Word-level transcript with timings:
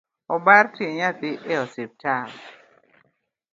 Obar 0.35 0.65
tie 0.75 0.87
nyathi 0.99 1.31
e 1.51 1.53
osiptal 1.65 2.29